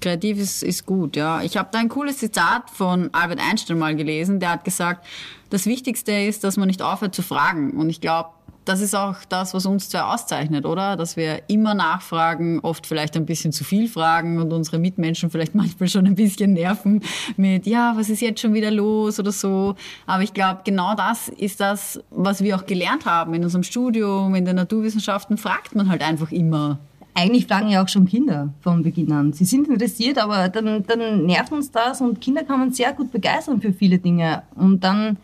Kreativ 0.00 0.38
ist, 0.38 0.64
ist 0.64 0.84
gut, 0.84 1.14
ja. 1.14 1.42
Ich 1.42 1.56
habe 1.56 1.68
da 1.70 1.78
ein 1.78 1.88
cooles 1.88 2.18
Zitat 2.18 2.68
von 2.70 3.10
Albert 3.12 3.38
Einstein 3.40 3.78
mal 3.78 3.94
gelesen, 3.94 4.40
der 4.40 4.50
hat 4.50 4.64
gesagt, 4.64 5.06
das 5.50 5.66
Wichtigste 5.66 6.12
ist, 6.12 6.42
dass 6.42 6.56
man 6.56 6.66
nicht 6.66 6.82
aufhört 6.82 7.14
zu 7.14 7.22
fragen. 7.22 7.72
Und 7.72 7.88
ich 7.88 8.00
glaube, 8.00 8.30
das 8.64 8.80
ist 8.80 8.94
auch 8.94 9.16
das, 9.28 9.54
was 9.54 9.66
uns 9.66 9.88
zwei 9.88 10.02
auszeichnet, 10.02 10.66
oder? 10.66 10.96
Dass 10.96 11.16
wir 11.16 11.42
immer 11.48 11.74
nachfragen, 11.74 12.60
oft 12.60 12.86
vielleicht 12.86 13.16
ein 13.16 13.26
bisschen 13.26 13.52
zu 13.52 13.64
viel 13.64 13.88
fragen 13.88 14.38
und 14.40 14.52
unsere 14.52 14.78
Mitmenschen 14.78 15.30
vielleicht 15.30 15.54
manchmal 15.56 15.88
schon 15.88 16.06
ein 16.06 16.14
bisschen 16.14 16.52
nerven 16.52 17.02
mit, 17.36 17.66
ja, 17.66 17.94
was 17.96 18.08
ist 18.08 18.20
jetzt 18.20 18.40
schon 18.40 18.54
wieder 18.54 18.70
los 18.70 19.18
oder 19.18 19.32
so. 19.32 19.74
Aber 20.06 20.22
ich 20.22 20.34
glaube, 20.34 20.60
genau 20.64 20.94
das 20.94 21.28
ist 21.28 21.60
das, 21.60 22.00
was 22.10 22.42
wir 22.42 22.56
auch 22.56 22.66
gelernt 22.66 23.06
haben 23.06 23.34
in 23.34 23.42
unserem 23.44 23.62
Studium, 23.62 24.34
in 24.34 24.44
den 24.44 24.56
Naturwissenschaften, 24.56 25.36
fragt 25.36 25.74
man 25.74 25.88
halt 25.88 26.02
einfach 26.02 26.30
immer. 26.30 26.78
Eigentlich 27.14 27.46
fragen 27.46 27.68
ja 27.68 27.82
auch 27.82 27.88
schon 27.88 28.06
Kinder 28.06 28.54
von 28.60 28.82
Beginn 28.82 29.12
an. 29.12 29.34
Sie 29.34 29.44
sind 29.44 29.68
interessiert, 29.68 30.18
aber 30.18 30.48
dann, 30.48 30.82
dann 30.86 31.26
nervt 31.26 31.52
uns 31.52 31.70
das 31.70 32.00
und 32.00 32.22
Kinder 32.22 32.42
kann 32.42 32.58
man 32.58 32.72
sehr 32.72 32.92
gut 32.94 33.12
begeistern 33.12 33.60
für 33.60 33.72
viele 33.72 33.98
Dinge. 33.98 34.44
Und 34.54 34.82
dann 34.82 35.18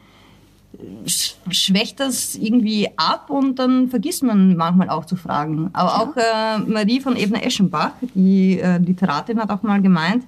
schwächt 1.50 2.00
das 2.00 2.34
irgendwie 2.34 2.88
ab 2.96 3.30
und 3.30 3.58
dann 3.58 3.88
vergisst 3.88 4.22
man 4.22 4.56
manchmal 4.56 4.90
auch 4.90 5.04
zu 5.04 5.16
fragen. 5.16 5.70
Aber 5.72 6.02
auch 6.02 6.16
äh, 6.16 6.58
Marie 6.58 7.00
von 7.00 7.16
Ebner-Eschenbach, 7.16 7.92
die 8.14 8.60
äh, 8.60 8.78
Literatin, 8.78 9.40
hat 9.40 9.50
auch 9.50 9.62
mal 9.62 9.82
gemeint, 9.82 10.24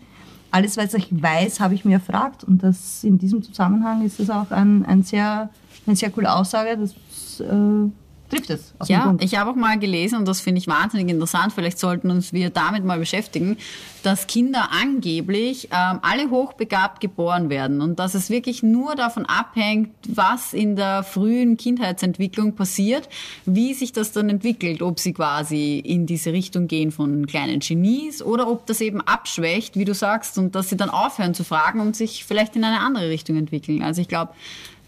alles, 0.51 0.77
was 0.77 0.95
ich 0.95 1.09
weiß, 1.11 1.61
habe 1.61 1.75
ich 1.75 1.85
mir 1.85 1.95
erfragt. 1.95 2.45
Und 2.45 2.63
das 2.63 3.05
in 3.05 3.19
diesem 3.19 3.43
Zusammenhang 3.43 4.05
ist 4.05 4.19
das 4.19 4.31
auch 4.31 4.51
ein, 4.51 4.85
ein 4.85 5.03
sehr, 5.03 5.51
eine 5.87 5.97
sehr 5.97 6.11
coole 6.11 6.35
Aussage. 6.35 6.77
Das 6.77 7.41
äh, 7.41 7.91
trifft 8.31 8.51
es. 8.51 8.73
Ja, 8.87 9.15
ich 9.21 9.37
habe 9.37 9.51
auch 9.51 9.57
mal 9.57 9.79
gelesen, 9.79 10.19
und 10.19 10.29
das 10.29 10.41
finde 10.41 10.59
ich 10.61 10.67
wahnsinnig 10.67 11.09
interessant, 11.09 11.53
vielleicht 11.53 11.79
sollten 11.79 12.11
uns 12.11 12.33
wir 12.33 12.51
damit 12.51 12.85
mal 12.85 12.99
beschäftigen, 12.99 13.59
dass 14.03 14.27
Kinder 14.27 14.71
angeblich 14.71 15.69
ähm, 15.73 15.99
alle 16.03 16.31
hochbegabt 16.31 17.01
geboren 17.01 17.51
werden 17.51 17.81
und 17.81 17.99
dass 17.99 18.15
es 18.15 18.31
wirklich 18.31 18.63
nur 18.63 18.95
davon 18.95 19.27
abhängt, 19.27 19.91
was 20.09 20.55
in 20.55 20.77
der 20.77 21.03
frühen 21.03 21.57
Kindheitsentwicklung 21.57 22.55
passiert, 22.55 23.09
wie 23.45 23.75
sich 23.75 23.93
das 23.93 24.13
dann 24.13 24.31
entwickelt, 24.31 24.81
ob 24.81 24.99
sie 24.99 25.13
quasi 25.13 25.79
in 25.79 26.07
diese 26.07 26.33
Richtung 26.33 26.69
gehen 26.69 26.93
von 26.93 27.27
kleinen 27.27 27.61
Genies 27.61 28.23
oder 28.23 28.49
ob 28.49 28.67
das 28.67 28.81
eben 28.81 29.01
abschwächt, 29.01 29.77
wie 29.77 29.85
du 29.85 29.95
sagst, 29.95 30.39
und 30.39 30.55
dass 30.55 30.71
sie 30.71 30.77
dann 30.77 30.91
aufhören 30.91 31.35
zu 31.35 31.45
fragen 31.45 31.81
und 31.81 31.97
sich 31.97 32.25
vielleicht 32.25 32.57
in 32.57 32.65
eine 32.65 32.81
andere 32.81 33.09
Richtung 33.09 33.37
entwickeln. 33.37 33.83
Also 33.83 34.01
ich 34.01 34.09
glaube, 34.09 34.33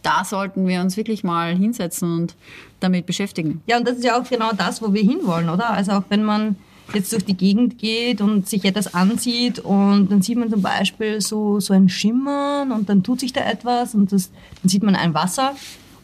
da 0.03 0.25
sollten 0.25 0.67
wir 0.67 0.81
uns 0.81 0.97
wirklich 0.97 1.25
mal 1.25 1.55
hinsetzen 1.55 2.19
und 2.19 2.35
damit 2.81 3.07
beschäftigen. 3.07 3.63
Ja, 3.67 3.79
und 3.79 3.87
das 3.87 3.99
ist 3.99 4.05
ja 4.05 4.21
auch 4.21 4.29
genau 4.29 4.51
das, 4.53 4.83
wo 4.83 4.93
wir 4.93 5.03
hinwollen, 5.03 5.49
oder? 5.49 5.71
Also 5.71 5.93
auch 5.93 6.05
wenn 6.09 6.25
man 6.25 6.57
jetzt 6.95 7.13
durch 7.13 7.25
die 7.25 7.37
Gegend 7.37 7.79
geht 7.79 8.21
und 8.21 8.49
sich 8.49 8.65
etwas 8.65 8.93
ansieht 8.93 9.59
und 9.59 10.11
dann 10.11 10.23
sieht 10.23 10.37
man 10.37 10.51
zum 10.51 10.63
Beispiel 10.63 11.21
so, 11.21 11.61
so 11.61 11.73
ein 11.73 11.89
Schimmern 11.89 12.73
und 12.73 12.89
dann 12.89 13.03
tut 13.03 13.21
sich 13.21 13.33
da 13.33 13.41
etwas 13.41 13.95
und 13.95 14.13
das, 14.13 14.31
dann 14.63 14.69
sieht 14.69 14.83
man 14.83 14.97
ein 14.97 15.15
Wasser 15.15 15.55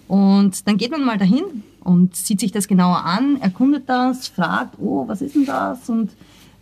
und 0.06 0.66
dann 0.66 0.78
geht 0.78 0.90
man 0.90 1.04
mal 1.04 1.18
dahin 1.18 1.62
und 1.84 2.16
sieht 2.16 2.40
sich 2.40 2.52
das 2.52 2.68
genauer 2.68 3.04
an, 3.04 3.40
erkundet 3.40 3.88
das, 3.88 4.28
fragt, 4.28 4.76
oh, 4.78 5.06
was 5.06 5.20
ist 5.20 5.34
denn 5.34 5.46
das? 5.46 5.88
Und 5.88 6.10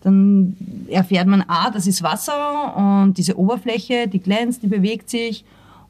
dann 0.02 0.56
erfährt 0.88 1.26
man, 1.26 1.44
ah, 1.48 1.70
das 1.70 1.86
ist 1.86 2.02
Wasser 2.02 2.76
und 2.76 3.18
diese 3.18 3.38
Oberfläche, 3.38 4.08
die 4.08 4.20
glänzt, 4.20 4.62
die 4.62 4.68
bewegt 4.68 5.10
sich. 5.10 5.44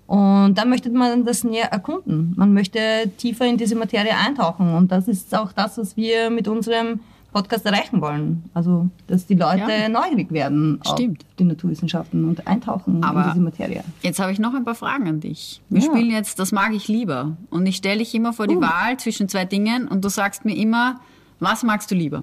Und 0.06 0.54
dann 0.54 0.68
möchte 0.70 0.88
man 0.90 1.24
das 1.24 1.42
näher 1.42 1.72
erkunden. 1.72 2.32
Man 2.36 2.52
möchte 2.54 2.78
tiefer 3.16 3.44
in 3.46 3.56
diese 3.56 3.74
Materie 3.74 4.16
eintauchen. 4.16 4.74
Und 4.74 4.92
das 4.92 5.08
ist 5.08 5.34
auch 5.36 5.52
das, 5.52 5.78
was 5.78 5.96
wir 5.96 6.30
mit 6.30 6.46
unserem 6.46 7.00
Podcast 7.32 7.66
erreichen 7.66 8.00
wollen. 8.00 8.44
Also, 8.54 8.88
dass 9.08 9.26
die 9.26 9.34
Leute 9.34 9.70
Ja. 9.70 9.88
neugierig 9.88 10.30
werden 10.30 10.80
Stimmt. 10.86 11.22
auf 11.24 11.34
die 11.38 11.44
Naturwissenschaften 11.44 12.24
und 12.24 12.46
eintauchen 12.46 13.02
Aber- 13.04 13.24
in 13.24 13.28
diese 13.30 13.40
Materie. 13.40 13.84
Jetzt 14.02 14.20
habe 14.20 14.32
ich 14.32 14.38
noch 14.38 14.54
ein 14.54 14.64
paar 14.64 14.76
Fragen 14.76 15.08
an 15.08 15.20
dich. 15.20 15.60
Wir 15.68 15.82
Ja. 15.82 15.86
spielen 15.90 16.10
jetzt 16.10 16.38
Das 16.38 16.52
mag 16.52 16.72
ich 16.72 16.86
lieber. 16.88 17.36
Und 17.50 17.66
ich 17.66 17.76
stelle 17.76 17.98
dich 17.98 18.14
immer 18.14 18.32
vor 18.32 18.46
die 18.46 18.56
Uh. 18.56 18.60
Wahl 18.62 18.96
zwischen 18.98 19.28
zwei 19.28 19.44
Dingen 19.44 19.86
und 19.88 20.04
du 20.04 20.08
sagst 20.08 20.44
mir 20.44 20.56
immer, 20.56 21.00
was 21.40 21.62
magst 21.64 21.90
du 21.90 21.94
lieber? 21.94 22.22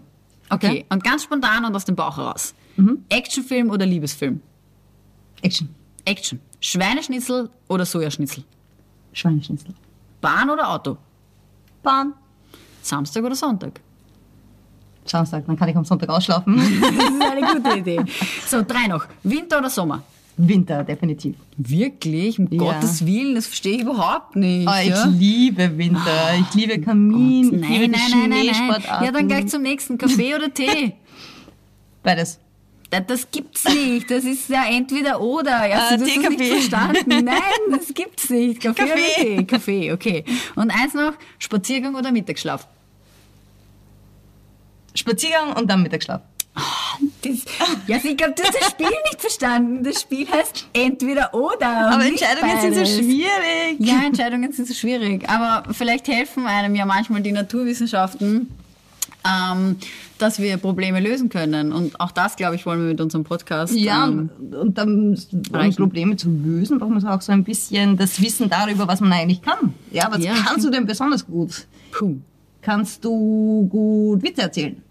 Okay. 0.49 0.67
Okay. 0.67 0.85
Und 0.89 1.03
ganz 1.03 1.23
spontan 1.23 1.65
und 1.65 1.75
aus 1.75 1.85
dem 1.85 1.95
Bauch 1.95 2.17
heraus. 2.17 2.55
Actionfilm 3.09 3.69
oder 3.69 3.85
Liebesfilm? 3.85 4.41
Action. 5.41 5.69
Action. 6.05 6.39
Schweineschnitzel 6.63 7.49
oder 7.67 7.85
Sojaschnitzel? 7.85 8.43
Schweineschnitzel. 9.11 9.73
Bahn 10.21 10.49
oder 10.49 10.69
Auto? 10.69 10.97
Bahn. 11.83 12.13
Samstag 12.81 13.21
oder 13.25 13.35
Sonntag? 13.35 13.81
Samstag, 15.05 15.45
dann 15.45 15.57
kann 15.57 15.67
ich 15.67 15.75
am 15.75 15.83
Sonntag 15.83 16.07
ausschlafen. 16.07 16.55
Das 16.81 17.09
ist 17.09 17.21
eine 17.21 17.59
gute 17.61 17.77
Idee. 17.79 18.01
So, 18.47 18.61
drei 18.61 18.87
noch. 18.87 19.05
Winter 19.23 19.57
oder 19.59 19.69
Sommer? 19.69 20.03
Winter, 20.37 20.85
definitiv. 20.85 21.35
Wirklich? 21.57 22.39
Um 22.39 22.47
Ja. 22.49 22.57
Gottes 22.59 23.05
Willen, 23.05 23.35
das 23.35 23.45
verstehe 23.47 23.75
ich 23.75 23.81
überhaupt 23.81 24.37
nicht. 24.37 24.65
Oh, 24.67 24.71
ich 24.81 24.87
ja? 24.87 25.05
liebe 25.05 25.77
Winter. 25.77 26.35
Ich 26.39 26.53
liebe 26.55 26.79
Kamin. 26.79 27.53
ich 27.55 27.59
Nein, 27.59 27.71
liebe 27.81 27.87
nein, 27.97 28.29
nein, 28.29 28.29
nein, 28.29 28.67
nein. 28.69 29.03
Ja, 29.03 29.11
dann 29.11 29.27
gleich 29.27 29.47
zum 29.47 29.61
nächsten. 29.63 29.97
Kaffee 29.97 30.33
oder 30.33 30.51
Tee? 30.51 30.93
Beides. 32.03 32.39
Da- 32.93 32.99
Das 32.99 33.29
gibt's 33.31 33.63
nicht. 33.65 34.11
Das 34.11 34.23
ist 34.23 34.49
ja 34.49 34.65
entweder 34.69 35.19
oder. 35.19 35.65
Ja, 35.67 35.89
Äh, 35.91 35.97
du 35.97 36.05
hast 36.05 36.15
das 36.15 36.29
nicht 36.29 36.51
verstanden. 36.53 37.25
Nein, 37.25 37.41
das 37.71 37.93
gibt's 37.93 38.29
nicht. 38.29 38.61
Kaffee, 38.61 38.83
oder 38.83 38.91
Kaffee. 38.93 39.35
Tee? 39.37 39.43
Kaffee, 39.45 39.91
okay. 39.91 40.23
Und 40.55 40.69
eins 40.69 40.93
noch, 40.93 41.13
Spaziergang 41.39 41.95
oder 41.95 42.11
Mittagsschlaf? 42.11 42.67
Spaziergang 44.93 45.53
und 45.53 45.69
dann 45.69 45.81
Mittagsschlaf. 45.81 46.21
Das, 47.23 47.45
ja, 47.87 47.97
ich 47.97 48.15
glaube, 48.15 48.33
du 48.35 48.43
hast 48.43 48.53
das 48.53 48.69
Spiel 48.69 48.85
nicht 48.85 49.19
verstanden. 49.19 49.83
Das 49.83 50.01
Spiel 50.01 50.27
heißt 50.29 50.67
entweder 50.73 51.33
oder. 51.33 51.91
Aber 51.91 52.05
Entscheidungen 52.05 52.61
sind 52.61 52.75
so 52.75 52.85
schwierig. 52.85 53.77
Ja, 53.79 54.03
Entscheidungen 54.05 54.51
sind 54.51 54.67
so 54.67 54.73
schwierig. 54.75 55.27
Aber 55.27 55.73
vielleicht 55.73 56.07
helfen 56.09 56.45
einem 56.45 56.75
ja 56.75 56.85
manchmal 56.85 57.21
die 57.21 57.31
Naturwissenschaften, 57.31 58.51
ähm, 59.25 59.77
dass 60.23 60.39
wir 60.39 60.57
Probleme 60.57 60.99
lösen 60.99 61.29
können. 61.29 61.73
Und 61.73 61.99
auch 61.99 62.11
das, 62.11 62.35
glaube 62.37 62.55
ich, 62.55 62.65
wollen 62.65 62.79
wir 62.79 62.87
mit 62.87 63.01
unserem 63.01 63.25
Podcast. 63.25 63.75
Ja, 63.75 64.07
ähm, 64.07 64.29
und, 64.59 64.77
dann, 64.77 65.17
um. 65.51 65.75
Probleme 65.75 66.15
zu 66.15 66.29
lösen, 66.29 66.79
braucht 66.79 66.91
man 66.91 67.05
auch 67.05 67.21
so 67.21 67.33
ein 67.33 67.43
bisschen 67.43 67.97
das 67.97 68.21
Wissen 68.21 68.49
darüber, 68.49 68.87
was 68.87 69.01
man 69.01 69.11
eigentlich 69.11 69.41
kann. 69.41 69.73
Ja, 69.91 70.07
was 70.09 70.23
Ja, 70.23 70.33
kannst 70.45 70.65
du 70.65 70.69
denn 70.71 70.85
besonders 70.85 71.27
gut? 71.27 71.67
puh. 71.91 72.17
Kannst 72.61 73.03
du 73.03 73.67
gut 73.69 74.23
Witze 74.23 74.43
erzählen? 74.43 74.81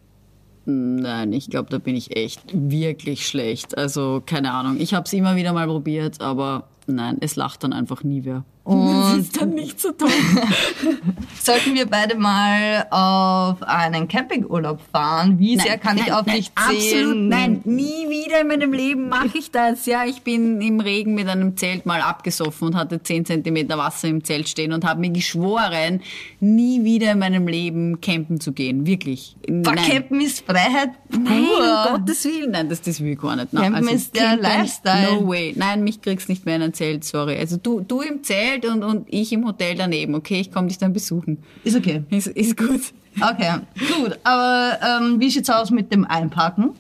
Nein, 0.66 1.32
ich 1.32 1.48
glaube, 1.48 1.70
da 1.70 1.78
bin 1.78 1.96
ich 1.96 2.14
echt 2.14 2.42
wirklich 2.52 3.26
schlecht. 3.26 3.76
Also, 3.78 4.22
keine 4.24 4.52
Ahnung. 4.52 4.76
Ich 4.78 4.92
habe 4.92 5.06
es 5.06 5.12
immer 5.14 5.34
wieder 5.36 5.54
mal 5.54 5.66
probiert, 5.66 6.20
aber 6.20 6.68
nein, 6.86 7.16
es 7.20 7.34
lacht 7.36 7.64
dann 7.64 7.72
einfach 7.72 8.04
nie 8.04 8.24
wer. 8.24 8.44
Das 8.64 9.19
ist 9.19 9.40
dann 9.40 9.50
nicht 9.54 9.81
so 9.81 9.90
toll. 9.90 10.09
Sollten 11.42 11.75
wir 11.75 11.87
beide 11.87 12.16
mal 12.16 12.87
auf 12.90 13.61
einen 13.62 14.07
Campingurlaub 14.07 14.78
fahren? 14.92 15.40
Wie 15.40 15.59
sehr 15.59 15.78
kann 15.78 15.97
ich 15.99 16.07
nein, 16.07 16.14
auf 16.14 16.26
nein, 16.26 16.37
dich 16.37 16.52
Absolut, 16.54 16.81
zählen? 16.81 17.28
nein, 17.28 17.61
nie 17.64 18.09
wieder 18.09 18.40
in 18.40 18.47
meinem 18.47 18.73
Leben 18.73 19.09
mache 19.09 19.37
ich 19.37 19.50
das. 19.50 19.87
Ja, 19.87 20.04
ich 20.04 20.23
bin 20.23 20.61
im 20.61 20.78
Regen 20.78 21.14
mit 21.14 21.28
einem 21.28 21.57
Zelt 21.57 21.87
mal 21.87 22.02
abgesoffen 22.02 22.69
und 22.69 22.76
hatte 22.76 23.02
10 23.02 23.25
Zentimeter 23.25 23.78
Wasser 23.78 24.07
im 24.07 24.23
Zelt 24.23 24.49
stehen 24.49 24.73
und 24.73 24.85
habe 24.85 25.00
mir 25.00 25.11
geschworen, 25.11 26.00
nie 26.38 26.85
wieder 26.85 27.12
in 27.12 27.19
meinem 27.19 27.49
Leben 27.49 28.00
campen 28.00 28.38
zu 28.38 28.52
gehen. 28.52 28.87
Wirklich. 28.87 29.37
Nein. 29.49 29.75
Campen 29.75 30.21
ist 30.21 30.47
Freiheit 30.47 30.90
pur. 31.11 31.21
Nein, 31.21 31.42
um 31.42 31.99
Gottes 31.99 32.25
Willen, 32.25 32.52
nein, 32.52 32.69
das, 32.69 32.81
das 32.81 33.00
will 33.00 33.12
ich 33.12 33.19
gar 33.19 33.35
nicht. 33.35 33.52
Nein, 33.52 33.73
Campen 33.73 33.88
ist 33.88 34.14
der 34.14 34.37
Lifestyle. 34.37 35.21
No 35.21 35.28
way. 35.28 35.52
Nein, 35.57 35.83
mich 35.83 36.00
kriegst 36.00 36.28
nicht 36.28 36.47
mehr 36.47 36.57
in 36.57 36.62
ein 36.62 36.75
Zelt, 36.75 37.02
sorry. 37.02 37.37
Also 37.37 37.57
du, 37.57 37.81
du 37.81 38.02
im 38.02 38.23
Zelt 38.23 38.51
und, 38.61 38.82
und 38.82 39.06
ich 39.09 39.32
im 39.32 39.47
Hotel 39.47 39.76
daneben, 39.76 40.14
okay? 40.14 40.40
Ich 40.40 40.52
komme 40.52 40.68
dich 40.68 40.78
dann 40.78 40.92
besuchen. 40.92 41.38
Ist 41.64 41.76
okay. 41.76 42.02
Ist, 42.11 42.28
ist 42.28 42.56
gut. 42.56 42.80
Okay, 43.21 43.59
gut. 43.94 44.18
Aber 44.25 44.78
ähm, 44.82 45.21
wie 45.21 45.30
sieht's 45.30 45.50
aus 45.50 45.71
mit 45.71 45.92
dem 45.92 46.04
Einparken? 46.04 46.71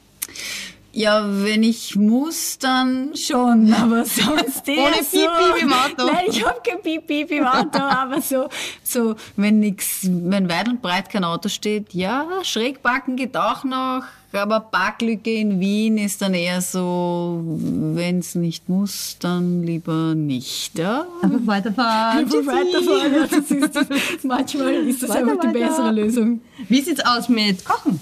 Ja, 0.94 1.24
wenn 1.26 1.62
ich 1.62 1.96
muss, 1.96 2.58
dann 2.58 3.16
schon, 3.16 3.72
aber 3.82 4.04
sonst 4.04 4.68
eher 4.68 4.84
Ohne 4.84 5.02
so. 5.02 5.16
Piep-Piep 5.16 5.62
im 5.62 5.72
Auto. 5.72 6.12
Nein, 6.12 6.26
ich 6.28 6.46
habe 6.46 6.60
kein 6.66 6.82
Piep-Piep 6.82 7.30
im 7.30 7.46
Auto, 7.46 7.78
aber 7.78 8.20
so, 8.20 8.48
so, 8.84 9.16
wenn 9.36 9.60
nix, 9.60 10.00
wenn 10.02 10.50
weit 10.50 10.68
und 10.68 10.82
breit 10.82 11.08
kein 11.08 11.24
Auto 11.24 11.48
steht, 11.48 11.94
ja, 11.94 12.26
schräg 12.42 12.82
parken 12.82 13.16
geht 13.16 13.36
auch 13.38 13.64
noch, 13.64 14.02
aber 14.34 14.60
Parklücke 14.60 15.32
in 15.32 15.60
Wien 15.60 15.96
ist 15.96 16.20
dann 16.20 16.34
eher 16.34 16.60
so, 16.60 17.42
wenn 17.42 18.18
es 18.18 18.34
nicht 18.34 18.68
muss, 18.68 19.16
dann 19.18 19.62
lieber 19.62 20.14
nicht, 20.14 20.78
ja. 20.78 21.06
Einfach 21.22 21.46
weiterfahren. 21.46 22.18
Einfach 22.18 22.46
weiterfahren, 22.46 23.14
ja, 23.14 23.26
das 23.26 23.50
ist 23.50 23.76
das, 23.76 23.86
manchmal 24.24 24.74
ist 24.74 25.02
das 25.02 25.10
Weiter, 25.10 25.20
einfach 25.20 25.40
die 25.40 25.46
weiter. 25.48 25.58
bessere 25.58 25.92
Lösung. 25.92 26.40
Wie 26.68 26.82
sieht's 26.82 27.04
aus 27.04 27.30
mit 27.30 27.64
Kochen? 27.64 27.98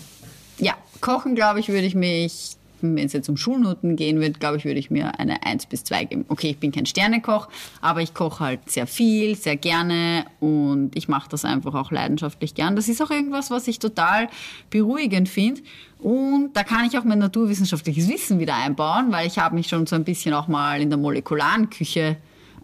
Ja, 0.59 0.75
kochen, 1.01 1.35
glaube 1.37 1.61
ich, 1.61 1.69
würde 1.69 1.87
ich 1.87 1.95
mich, 1.95 2.57
wenn 2.83 3.07
es 3.07 3.13
jetzt 3.13 3.29
um 3.29 3.37
Schulnoten 3.37 3.97
gehen 3.97 4.21
wird, 4.21 4.41
glaube 4.41 4.57
ich, 4.57 4.65
würde 4.65 4.79
ich 4.79 4.91
mir 4.91 5.19
eine 5.19 5.45
1 5.45 5.67
bis 5.67 5.85
2 5.85 6.05
geben. 6.05 6.25
Okay, 6.29 6.51
ich 6.51 6.59
bin 6.59 6.73
kein 6.73 6.87
Sternekoch, 6.87 7.49
aber 7.81 8.03
ich 8.03 8.15
koche 8.15 8.45
halt 8.45 8.71
sehr 8.71 8.87
viel, 8.87 9.37
sehr 9.37 9.57
gerne 9.57 10.25
und 10.41 10.93
ich 10.95 11.09
mache 11.09 11.29
das 11.29 11.45
einfach 11.45 11.75
auch 11.75 11.91
leidenschaftlich 11.91 12.55
gern. 12.55 12.77
Das 12.77 12.89
ist 12.89 13.03
auch 13.03 13.11
irgendwas, 13.11 13.51
was 13.51 13.69
ich 13.69 13.79
total 13.79 14.29
beruhigend 14.71 15.29
finde. 15.29 15.63
Und 15.99 16.55
da 16.55 16.65
kann 16.65 16.87
ich 16.87 16.97
auch 16.99 17.05
mein 17.05 17.19
naturwissenschaftliches 17.19 18.09
Wissen 18.09 18.39
wieder 18.39 18.57
einbauen, 18.57 19.13
weil 19.13 19.27
ich 19.27 19.39
habe 19.39 19.55
mich 19.55 19.69
schon 19.69 19.87
so 19.87 19.97
ein 19.97 20.05
bisschen 20.05 20.33
auch 20.33 20.49
mal 20.49 20.81
in 20.81 20.89
der 20.89 20.99
molekularen 20.99 21.69
Küche 21.69 22.17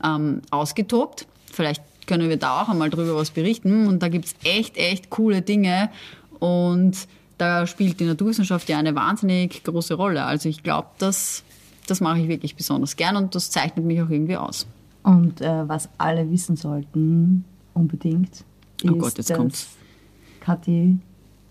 ähm, 0.03 0.41
ausgetobt. 0.51 1.27
Vielleicht 1.53 1.83
können 2.07 2.29
wir 2.29 2.37
da 2.37 2.63
auch 2.63 2.69
einmal 2.69 2.91
drüber 2.91 3.15
was 3.17 3.31
berichten. 3.31 3.87
Und 3.87 4.03
da 4.03 4.09
gibt's 4.09 4.35
echt, 4.45 4.77
echt 4.77 5.11
coole 5.11 5.43
Dinge. 5.43 5.91
Und 6.39 6.97
da 7.39 7.67
spielt 7.67 8.01
die 8.01 8.05
Naturwissenschaft 8.05 8.69
ja 8.69 8.79
eine 8.79 8.95
wahnsinnig 8.95 9.63
große 9.65 9.95
Rolle. 9.95 10.25
Also 10.25 10.49
ich 10.49 10.63
glaube, 10.63 10.89
das, 10.99 11.43
das 11.87 12.01
mache 12.01 12.21
ich 12.21 12.29
wirklich 12.29 12.57
besonders 12.57 12.97
gern 12.97 13.17
und 13.17 13.35
das 13.35 13.51
zeichnet 13.51 13.85
mich 13.85 14.01
auch 14.01 14.11
irgendwie 14.11 14.37
aus. 14.37 14.67
Und 15.03 15.41
äh, 15.41 15.69
was 15.69 15.89
alle 15.99 16.31
wissen 16.31 16.57
sollten, 16.57 17.45
unbedingt, 17.75 18.45
ist, 18.83 18.91
Oh 18.91 18.95
Gott, 18.95 19.19
jetzt 19.19 19.31
dass 19.31 19.37
kommt's. 19.37 19.69
Kathi 20.41 20.99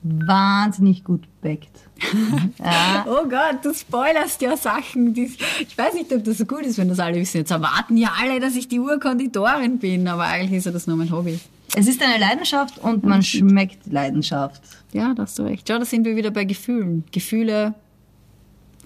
wahnsinnig 0.06 1.04
gut 1.04 1.24
backt. 1.42 1.72
ja. 2.60 3.06
Oh 3.08 3.28
Gott, 3.28 3.64
du 3.64 3.74
spoilerst 3.74 4.42
ja 4.42 4.56
Sachen. 4.56 5.14
Die, 5.14 5.32
ich 5.60 5.78
weiß 5.78 5.96
nicht, 5.96 6.14
ob 6.14 6.24
das 6.24 6.38
so 6.38 6.46
gut 6.46 6.62
ist, 6.62 6.78
wenn 6.78 6.90
das 6.90 7.00
alle 7.00 7.16
wissen. 7.16 7.38
Jetzt 7.38 7.52
erwarten 7.52 7.98
ja 7.98 8.14
alle, 8.22 8.40
dass 8.40 8.56
ich 8.56 8.68
die 8.68 8.80
Urkonditorin 8.80 9.80
bin, 9.80 10.08
aber 10.08 10.24
eigentlich 10.24 10.60
ist 10.60 10.66
ja 10.66 10.72
das 10.72 10.86
nur 10.86 10.98
mein 10.98 11.12
Hobby. 11.12 11.40
Es 11.78 11.88
ist 11.88 12.02
eine 12.02 12.18
Leidenschaft 12.18 12.78
und 12.78 13.04
man 13.04 13.22
schmeckt 13.22 13.86
Leidenschaft. 13.92 14.62
Ja, 14.94 15.14
da 15.14 15.24
hast 15.24 15.38
du 15.38 15.44
recht. 15.44 15.68
Schau, 15.68 15.78
da 15.78 15.84
sind 15.84 16.06
wir 16.06 16.16
wieder 16.16 16.32
bei 16.32 16.46
Gefühlen. 16.46 17.04
Gefühle, 17.12 17.74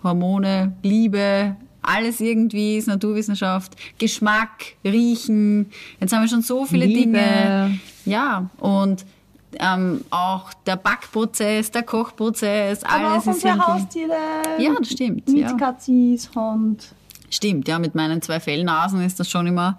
Hormone, 0.04 0.74
Liebe, 0.82 1.56
alles 1.84 2.20
irgendwie 2.20 2.78
ist 2.78 2.88
Naturwissenschaft. 2.88 3.76
Geschmack, 4.00 4.74
Riechen. 4.84 5.68
Jetzt 6.00 6.14
haben 6.14 6.24
wir 6.24 6.30
schon 6.30 6.42
so 6.42 6.66
viele 6.66 6.88
Liebe. 6.88 7.00
Dinge. 7.02 7.80
Ja, 8.06 8.50
und 8.58 9.06
ähm, 9.60 10.02
auch 10.10 10.52
der 10.66 10.76
Backprozess, 10.76 11.70
der 11.70 11.84
Kochprozess, 11.84 12.84
Aber 12.84 13.12
alles 13.12 13.28
auch 13.28 13.32
ist 13.32 13.46
unsere. 13.46 13.68
Haustiere. 13.68 14.18
Ja, 14.58 14.74
das 14.80 14.90
stimmt. 14.90 15.30
Ja. 15.30 15.50
Mietkatzis, 15.52 16.32
Hund. 16.36 16.92
Stimmt, 17.30 17.68
ja, 17.68 17.80
mit 17.80 17.96
meinen 17.96 18.22
zwei 18.22 18.40
Fellnasen 18.40 19.02
ist 19.02 19.20
das 19.20 19.30
schon 19.30 19.46
immer 19.48 19.78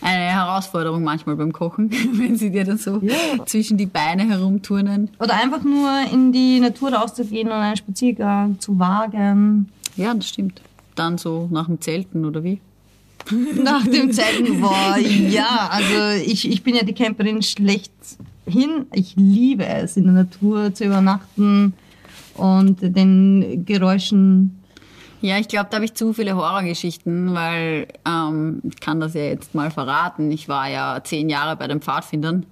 eine 0.00 0.24
Herausforderung 0.24 1.02
manchmal 1.02 1.34
beim 1.36 1.52
Kochen, 1.52 1.90
wenn 2.12 2.36
sie 2.36 2.50
dir 2.50 2.64
dann 2.64 2.78
so 2.78 2.98
Ja. 3.02 3.44
zwischen 3.46 3.76
die 3.78 3.86
Beine 3.86 4.28
herumturnen. 4.28 5.08
Oder 5.18 5.34
einfach 5.34 5.62
nur 5.62 5.90
in 6.12 6.30
die 6.32 6.60
Natur 6.60 6.92
rauszugehen 6.92 7.48
und 7.48 7.54
einen 7.54 7.76
Spaziergang 7.76 8.60
zu 8.60 8.78
wagen. 8.78 9.68
Ja, 9.96 10.12
das 10.14 10.28
stimmt. 10.28 10.60
Dann 10.94 11.18
so 11.18 11.48
nach 11.50 11.66
dem 11.66 11.80
Zelten 11.80 12.24
oder 12.24 12.44
wie? 12.44 12.60
Nach 13.64 13.82
dem 13.86 14.12
Zelten, 14.12 14.60
boah, 14.60 14.98
ja, 14.98 15.70
also 15.70 16.22
ich, 16.26 16.46
ich 16.50 16.62
bin 16.62 16.74
ja 16.74 16.84
die 16.84 16.92
Camperin 16.92 17.40
schlechthin. 17.42 18.84
Ich 18.92 19.14
liebe 19.16 19.64
es, 19.64 19.96
in 19.96 20.04
der 20.04 20.12
Natur 20.12 20.74
zu 20.74 20.84
übernachten 20.84 21.72
und 22.34 22.78
den 22.82 23.64
Geräuschen. 23.64 24.58
Ja, 25.24 25.38
ich 25.38 25.48
glaube, 25.48 25.68
da 25.70 25.76
habe 25.76 25.86
ich 25.86 25.94
zu 25.94 26.12
viele 26.12 26.36
Horrorgeschichten, 26.36 27.32
weil 27.32 27.88
ähm, 28.06 28.60
ich 28.62 28.78
kann 28.78 29.00
das 29.00 29.14
ja 29.14 29.22
jetzt 29.22 29.54
mal 29.54 29.70
verraten. 29.70 30.30
Ich 30.30 30.50
war 30.50 30.68
ja 30.68 31.00
zehn 31.02 31.30
Jahre 31.30 31.56
bei 31.56 31.66
den 31.66 31.80
Pfadfindern. 31.80 32.44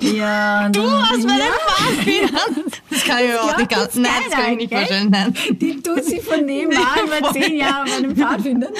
Ja, 0.00 0.68
Du 0.68 0.82
hast 0.82 1.26
meine 1.26 1.42
Pfadfindern! 1.42 2.64
Das 2.90 3.04
kann 3.04 3.18
ich 3.24 3.28
mir 3.30 3.42
auch 3.42 3.56
nicht 3.56 3.68
ganz, 3.70 3.94
nein, 3.96 4.10
das 4.28 4.38
kann 4.38 4.52
ich 4.52 4.58
nicht 4.58 4.72
vorstellen, 4.72 5.10
nein. 5.10 5.34
Die 5.60 5.80
tut 5.82 6.04
sie 6.04 6.20
von 6.20 6.44
nebenan 6.46 6.84
bei 7.08 7.30
zehn 7.32 7.56
Jahren 7.58 7.88
bei 7.88 8.00
den 8.06 8.16
Pfadfindern. 8.16 8.72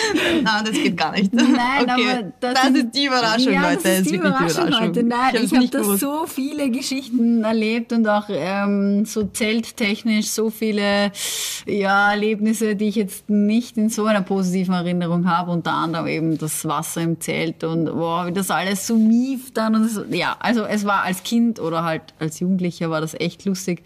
Nein, 0.42 0.64
das 0.64 0.72
geht 0.72 0.96
gar 0.96 1.12
nicht. 1.12 1.32
Nein, 1.32 1.48
okay. 1.82 1.90
aber 1.90 2.22
das, 2.40 2.54
das 2.54 2.62
sind- 2.64 2.76
ist 2.78 2.90
die 2.94 3.04
Überraschung, 3.06 3.52
ja, 3.52 3.62
Leute. 3.70 3.82
Das 3.82 3.98
ist 4.00 4.06
die 4.10 4.12
wirklich 4.22 4.32
Überraschung, 4.54 4.68
Leute. 4.68 5.02
Nein, 5.02 5.18
hab's 5.20 5.42
ich 5.42 5.54
habe 5.54 5.68
da 5.68 5.82
so 5.84 6.26
viele 6.26 6.70
Geschichten 6.70 7.44
erlebt 7.44 7.92
und 7.92 8.06
auch 8.08 8.26
ähm, 8.30 9.04
so 9.04 9.24
zelttechnisch 9.24 10.26
so 10.28 10.50
viele 10.50 11.10
ja, 11.66 12.10
Erlebnisse, 12.12 12.76
die 12.76 12.88
ich 12.88 12.96
jetzt 12.96 13.28
nicht 13.28 13.76
in 13.76 13.88
so 13.90 14.06
einer 14.06 14.22
positiven 14.22 14.74
Erinnerung 14.74 15.28
habe. 15.28 15.50
Unter 15.50 15.72
anderem 15.72 16.06
eben 16.06 16.38
das 16.38 16.64
Wasser 16.66 17.00
im 17.02 17.20
Zelt 17.20 17.64
und 17.64 17.86
boah, 17.86 18.26
wie 18.26 18.32
das 18.32 18.50
alles 18.50 18.86
so 18.86 18.94
mief 18.96 19.52
dann. 19.52 19.74
Und 19.74 19.82
das, 19.84 20.04
ja, 20.10 20.36
also 20.40 20.64
es 20.64 20.84
war 20.84 21.02
als 21.08 21.22
Kind 21.22 21.58
oder 21.58 21.84
halt 21.84 22.02
als 22.18 22.38
Jugendlicher 22.38 22.90
war 22.90 23.00
das 23.00 23.14
echt 23.14 23.44
lustig. 23.46 23.82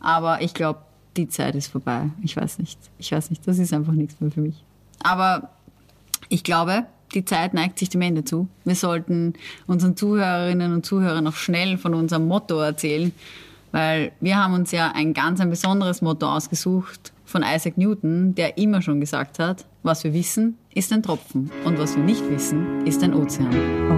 Aber 0.00 0.42
ich 0.42 0.52
glaube, 0.52 0.80
die 1.16 1.28
Zeit 1.28 1.54
ist 1.54 1.68
vorbei. 1.68 2.10
Ich 2.22 2.36
weiß 2.36 2.58
nicht. 2.58 2.78
Ich 2.98 3.10
weiß 3.10 3.30
nicht. 3.30 3.48
Das 3.48 3.58
ist 3.58 3.72
einfach 3.72 3.94
nichts 3.94 4.20
mehr 4.20 4.30
für 4.30 4.42
mich. 4.42 4.62
Aber 5.02 5.48
ich 6.28 6.44
glaube, 6.44 6.84
die 7.14 7.24
Zeit 7.24 7.54
neigt 7.54 7.78
sich 7.78 7.88
dem 7.88 8.02
Ende 8.02 8.22
zu. 8.22 8.48
Wir 8.64 8.74
sollten 8.74 9.32
unseren 9.66 9.96
Zuhörerinnen 9.96 10.74
und 10.74 10.84
Zuhörern 10.84 11.24
noch 11.24 11.36
schnell 11.36 11.78
von 11.78 11.94
unserem 11.94 12.28
Motto 12.28 12.60
erzählen, 12.60 13.12
weil 13.72 14.12
wir 14.20 14.36
haben 14.36 14.52
uns 14.52 14.70
ja 14.70 14.92
ein 14.94 15.14
ganz 15.14 15.40
ein 15.40 15.48
besonderes 15.48 16.02
Motto 16.02 16.26
ausgesucht 16.30 17.12
von 17.24 17.42
Isaac 17.42 17.78
Newton, 17.78 18.34
der 18.34 18.58
immer 18.58 18.82
schon 18.82 19.00
gesagt 19.00 19.38
hat, 19.38 19.64
was 19.82 20.04
wir 20.04 20.12
wissen, 20.12 20.58
ist 20.74 20.92
ein 20.92 21.02
Tropfen 21.02 21.50
und 21.64 21.78
was 21.78 21.96
wir 21.96 22.02
nicht 22.02 22.28
wissen, 22.30 22.86
ist 22.86 23.02
ein 23.02 23.14
Ozean. 23.14 23.97